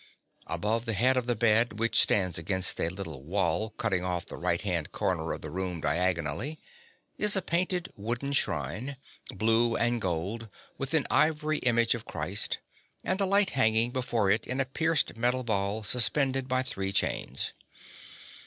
Above 0.47 0.85
the 0.85 0.93
head 0.95 1.15
of 1.15 1.27
the 1.27 1.35
bed, 1.35 1.77
which 1.77 2.01
stands 2.01 2.35
against 2.39 2.81
a 2.81 2.89
little 2.89 3.21
wall 3.23 3.69
cutting 3.69 4.03
off 4.03 4.25
the 4.25 4.35
right 4.35 4.61
hand 4.63 4.91
corner 4.91 5.31
of 5.31 5.41
the 5.41 5.49
room 5.51 5.79
diagonally, 5.79 6.57
is 7.19 7.35
a 7.35 7.39
painted 7.43 7.93
wooden 7.95 8.33
shrine, 8.33 8.97
blue 9.31 9.75
and 9.77 10.01
gold, 10.01 10.49
with 10.75 10.95
an 10.95 11.05
ivory 11.11 11.59
image 11.59 11.93
of 11.93 12.05
Christ, 12.05 12.57
and 13.03 13.21
a 13.21 13.27
light 13.27 13.51
hanging 13.51 13.91
before 13.91 14.31
it 14.31 14.47
in 14.47 14.59
a 14.59 14.65
pierced 14.65 15.15
metal 15.17 15.43
ball 15.43 15.83
suspended 15.83 16.47
by 16.47 16.63
three 16.63 16.91
chains. 16.91 17.53